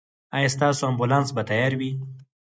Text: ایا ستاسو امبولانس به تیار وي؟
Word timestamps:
ایا 0.35 0.49
ستاسو 0.55 0.81
امبولانس 0.89 1.29
به 1.35 1.41
تیار 1.49 1.73
وي؟ 1.79 1.91